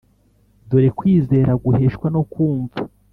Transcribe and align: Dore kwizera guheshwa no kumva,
Dore 0.69 0.89
kwizera 0.97 1.51
guheshwa 1.63 2.07
no 2.15 2.21
kumva, 2.31 2.77